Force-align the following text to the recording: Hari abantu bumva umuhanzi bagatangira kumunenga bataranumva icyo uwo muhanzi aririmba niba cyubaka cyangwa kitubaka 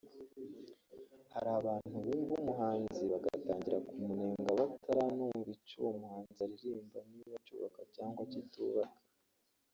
Hari 1.33 1.49
abantu 1.59 1.95
bumva 2.05 2.33
umuhanzi 2.41 3.03
bagatangira 3.13 3.77
kumunenga 3.87 4.49
bataranumva 4.59 5.49
icyo 5.55 5.75
uwo 5.81 5.91
muhanzi 5.99 6.37
aririmba 6.45 6.99
niba 7.11 7.35
cyubaka 7.45 7.81
cyangwa 7.95 8.21
kitubaka 8.31 8.99